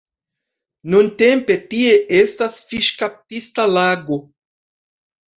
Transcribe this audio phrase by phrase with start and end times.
[0.93, 4.17] Nuntempe tie estas fiŝkaptista lago.